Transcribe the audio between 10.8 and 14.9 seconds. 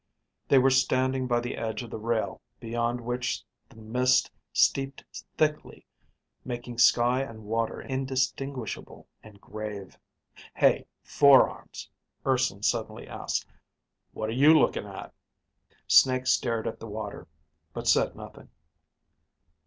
Four arms," Urson suddenly asked. "What are you looking